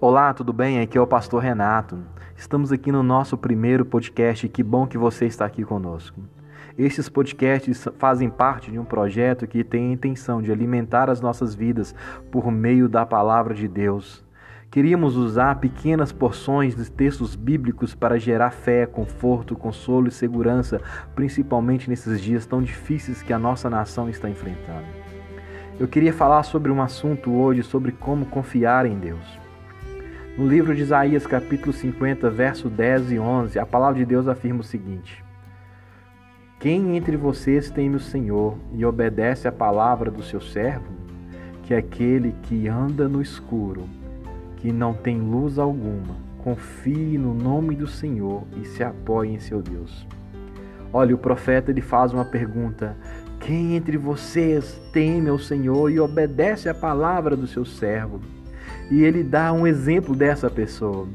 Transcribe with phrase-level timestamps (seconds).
[0.00, 0.80] Olá, tudo bem?
[0.80, 1.98] Aqui é o pastor Renato.
[2.36, 6.20] Estamos aqui no nosso primeiro podcast que bom que você está aqui conosco.
[6.78, 11.52] Estes podcasts fazem parte de um projeto que tem a intenção de alimentar as nossas
[11.52, 11.96] vidas
[12.30, 14.24] por meio da palavra de Deus.
[14.70, 20.80] Queríamos usar pequenas porções de textos bíblicos para gerar fé, conforto, consolo e segurança,
[21.16, 24.86] principalmente nesses dias tão difíceis que a nossa nação está enfrentando.
[25.76, 29.37] Eu queria falar sobre um assunto hoje sobre como confiar em Deus.
[30.38, 34.60] No livro de Isaías, capítulo 50, verso 10 e 11, a palavra de Deus afirma
[34.60, 35.24] o seguinte:
[36.60, 40.92] Quem entre vocês teme o Senhor e obedece à palavra do seu servo,
[41.64, 43.88] que é aquele que anda no escuro,
[44.58, 46.14] que não tem luz alguma,
[46.44, 50.06] confie no nome do Senhor e se apoie em seu Deus.
[50.92, 52.96] Olha, o profeta ele faz uma pergunta:
[53.40, 58.37] Quem entre vocês teme ao Senhor e obedece à palavra do seu servo?
[58.90, 61.06] E ele dá um exemplo dessa pessoa.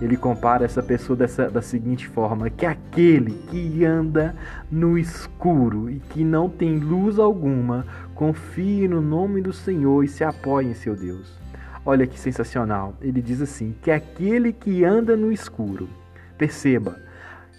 [0.00, 4.34] Ele compara essa pessoa dessa, da seguinte forma: que aquele que anda
[4.70, 10.22] no escuro e que não tem luz alguma, confie no nome do Senhor e se
[10.22, 11.36] apoie em seu Deus.
[11.84, 12.94] Olha que sensacional.
[13.00, 15.88] Ele diz assim: que aquele que anda no escuro,
[16.36, 16.96] perceba,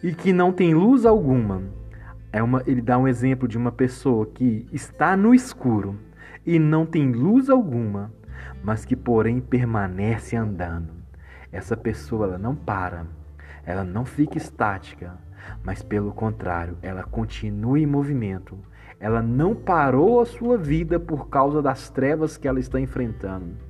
[0.02, 1.62] e que não tem luz alguma,
[2.32, 5.98] é uma, ele dá um exemplo de uma pessoa que está no escuro
[6.46, 8.18] e não tem luz alguma
[8.64, 10.94] mas que porém permanece andando.
[11.52, 13.06] Essa pessoa ela não para,
[13.66, 15.18] ela não fica estática,
[15.64, 18.58] mas pelo contrário, ela continua em movimento.
[19.00, 23.69] Ela não parou a sua vida por causa das trevas que ela está enfrentando.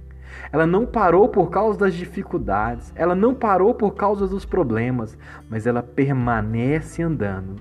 [0.52, 5.18] Ela não parou por causa das dificuldades, ela não parou por causa dos problemas,
[5.50, 7.56] mas ela permanece andando.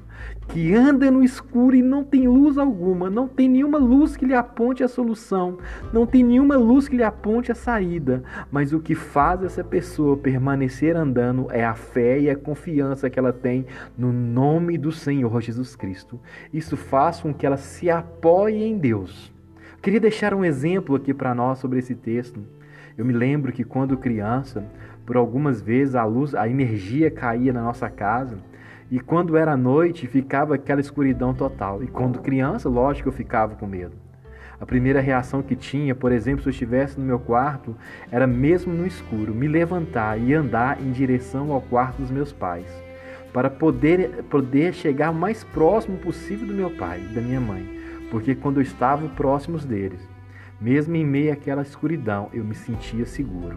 [0.49, 4.35] Que anda no escuro e não tem luz alguma, não tem nenhuma luz que lhe
[4.35, 5.59] aponte a solução,
[5.93, 10.17] não tem nenhuma luz que lhe aponte a saída, mas o que faz essa pessoa
[10.17, 15.41] permanecer andando é a fé e a confiança que ela tem no nome do Senhor
[15.41, 16.19] Jesus Cristo.
[16.53, 19.33] Isso faz com que ela se apoie em Deus.
[19.83, 22.43] Queria deixar um exemplo aqui para nós sobre esse texto.
[22.99, 24.65] Eu me lembro que quando criança,
[25.07, 28.37] por algumas vezes a luz, a energia caía na nossa casa
[28.91, 31.81] e quando era noite ficava aquela escuridão total.
[31.81, 33.95] E quando criança, lógico, eu ficava com medo.
[34.61, 37.77] A primeira reação que tinha, por exemplo, se eu estivesse no meu quarto,
[38.11, 42.67] era mesmo no escuro, me levantar e andar em direção ao quarto dos meus pais,
[43.33, 47.65] para poder, poder chegar o mais próximo possível do meu pai, da minha mãe,
[48.11, 50.01] porque quando eu estava próximos deles,
[50.61, 53.57] mesmo em meio àquela escuridão, eu me sentia seguro.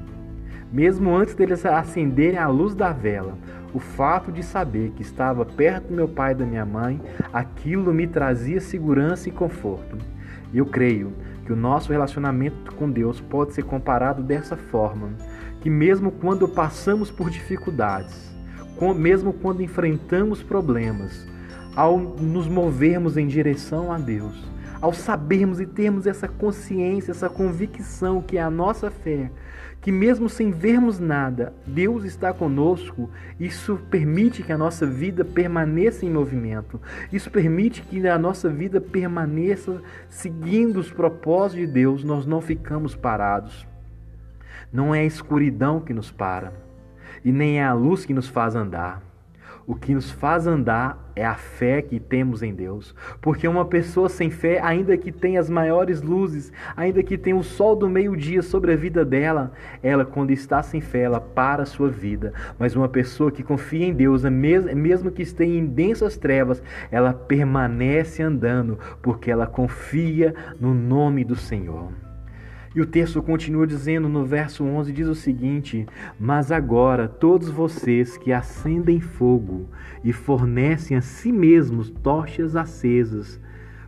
[0.72, 3.38] Mesmo antes deles acenderem a luz da vela,
[3.74, 7.02] o fato de saber que estava perto do meu pai e da minha mãe,
[7.34, 9.98] aquilo me trazia segurança e conforto.
[10.54, 11.14] Eu creio
[11.46, 15.10] que o nosso relacionamento com Deus pode ser comparado dessa forma,
[15.60, 18.32] que mesmo quando passamos por dificuldades,
[18.96, 21.28] mesmo quando enfrentamos problemas,
[21.76, 24.50] ao nos movermos em direção a Deus,
[24.82, 29.30] ao sabermos e termos essa consciência, essa convicção que é a nossa fé,
[29.80, 33.10] que mesmo sem vermos nada, Deus está conosco,
[33.40, 36.80] isso permite que a nossa vida permaneça em movimento.
[37.12, 42.96] Isso permite que a nossa vida permaneça seguindo os propósitos de Deus, nós não ficamos
[42.96, 43.68] parados.
[44.72, 46.54] Não é a escuridão que nos para,
[47.26, 49.11] e nem é a luz que nos faz andar.
[49.68, 52.96] O que nos faz andar é a fé que temos em Deus.
[53.22, 57.44] Porque uma pessoa sem fé, ainda que tenha as maiores luzes, ainda que tenha o
[57.44, 59.52] sol do meio-dia sobre a vida dela,
[59.84, 62.34] ela, quando está sem fé, ela para a sua vida.
[62.58, 66.62] Mas uma pessoa que confia em Deus, mesmo que esteja em densas trevas,
[66.92, 71.92] ela permanece andando, porque ela confia no nome do Senhor.
[72.74, 75.86] E o texto continua dizendo no verso 11: diz o seguinte:
[76.18, 79.68] Mas agora todos vocês que acendem fogo
[80.04, 83.40] e fornecem a si mesmos tochas acesas,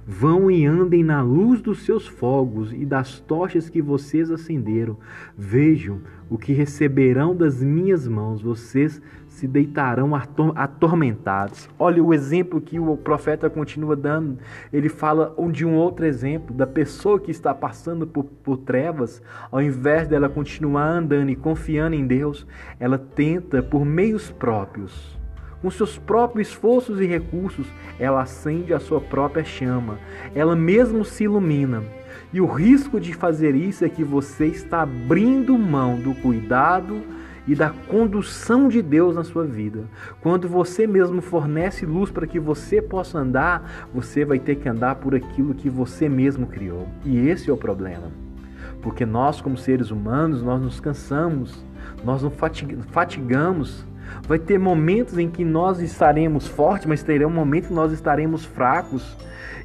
[0.06, 4.98] Vão e andem na luz dos seus fogos e das tochas que vocês acenderam.
[5.38, 8.42] Vejam o que receberão das minhas mãos.
[8.42, 10.12] Vocês se deitarão
[10.56, 11.70] atormentados.
[11.80, 14.40] Olha o exemplo que o profeta continua dando.
[14.74, 19.22] Ele fala de um outro exemplo da pessoa que está passando por, por trevas.
[19.50, 22.46] Ao invés dela continuar andando e confiando em Deus,
[22.78, 25.18] ela tenta, por meios próprios,
[25.64, 27.66] com seus próprios esforços e recursos,
[27.98, 29.98] ela acende a sua própria chama.
[30.36, 31.82] Ela mesmo se ilumina.
[32.34, 37.02] E o risco de fazer isso é que você está abrindo mão do cuidado
[37.48, 39.86] e da condução de Deus na sua vida.
[40.20, 44.96] Quando você mesmo fornece luz para que você possa andar, você vai ter que andar
[44.96, 46.90] por aquilo que você mesmo criou.
[47.06, 48.12] E esse é o problema.
[48.82, 51.64] Porque nós, como seres humanos, nós nos cansamos
[52.04, 52.32] nós não
[52.90, 53.86] fatigamos.
[54.28, 58.46] Vai ter momentos em que nós estaremos fortes, mas terão momentos em que nós estaremos
[58.46, 59.16] fracos.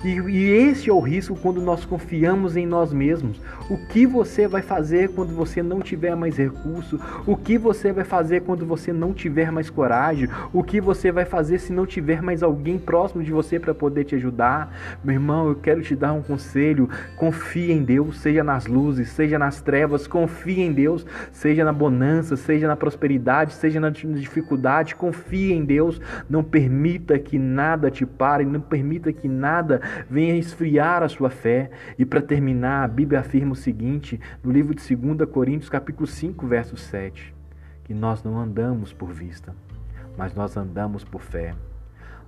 [0.04, 3.40] E, e esse é o risco quando nós confiamos em nós mesmos.
[3.68, 7.00] O que você vai fazer quando você não tiver mais recurso?
[7.26, 10.28] O que você vai fazer quando você não tiver mais coragem?
[10.52, 14.04] O que você vai fazer se não tiver mais alguém próximo de você para poder
[14.04, 14.72] te ajudar?
[15.02, 16.88] Meu irmão, eu quero te dar um conselho.
[17.16, 22.36] Confie em Deus, seja nas luzes, seja nas trevas, confie em Deus, seja na bonança,
[22.36, 23.90] seja na prosperidade, seja na
[24.28, 26.00] dificuldade, confie em Deus.
[26.28, 31.70] Não permita que nada te pare, não permita que nada venha esfriar a sua fé.
[31.98, 36.46] E para terminar, a Bíblia afirma o seguinte, no livro de 2 Coríntios, capítulo 5,
[36.46, 37.34] verso 7,
[37.84, 39.54] que nós não andamos por vista,
[40.16, 41.54] mas nós andamos por fé.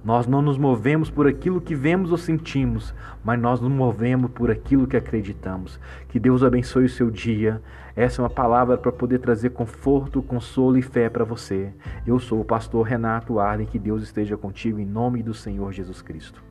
[0.02, 4.50] Nós não nos movemos por aquilo que vemos ou sentimos, mas nós nos movemos por
[4.50, 5.78] aquilo que acreditamos.
[6.08, 7.60] Que Deus abençoe o seu dia.
[7.94, 11.70] Essa é uma palavra para poder trazer conforto, consolo e fé para você.
[12.06, 13.66] Eu sou o pastor Renato Arlen.
[13.66, 16.49] Que Deus esteja contigo em nome do Senhor Jesus Cristo.